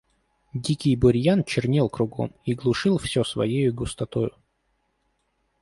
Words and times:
Дикий 0.55 0.95
бурьян 0.95 1.43
чернел 1.43 1.87
кругом 1.87 2.33
и 2.43 2.55
глушил 2.55 2.97
всё 2.97 3.23
своею 3.23 3.71
густотою. 3.71 4.31